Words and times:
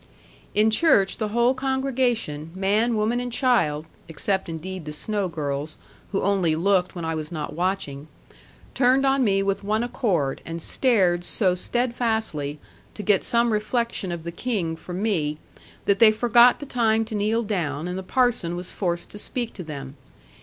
In 0.55 0.71
church, 0.71 1.19
the 1.19 1.27
whole 1.27 1.53
congregation, 1.53 2.49
man, 2.55 2.95
woman, 2.95 3.19
and 3.19 3.31
child 3.31 3.85
(except, 4.07 4.49
indeed, 4.49 4.85
the 4.85 4.91
Snowe 4.93 5.27
girls, 5.27 5.77
who 6.11 6.23
only 6.23 6.55
looked 6.55 6.95
when 6.95 7.05
I 7.05 7.13
was 7.13 7.31
not 7.31 7.53
watching), 7.53 8.07
turned 8.73 9.05
on 9.05 9.23
me 9.23 9.43
with 9.43 9.63
one 9.63 9.83
accord, 9.83 10.41
and 10.43 10.59
stared 10.59 11.23
so 11.23 11.53
steadfastly, 11.53 12.57
to 12.95 13.03
get 13.03 13.23
some 13.23 13.53
reflection 13.53 14.11
of 14.11 14.23
the 14.23 14.31
King 14.31 14.75
from 14.75 15.03
me, 15.03 15.37
that 15.85 15.99
they 15.99 16.11
forgot 16.11 16.59
the 16.59 16.65
time 16.65 17.05
to 17.05 17.13
kneel 17.13 17.43
down 17.43 17.87
and 17.87 17.95
the 17.95 18.01
parson 18.01 18.55
was 18.55 18.71
forced 18.71 19.11
to 19.11 19.19
speak 19.19 19.53
to 19.53 19.63
them. 19.63 19.97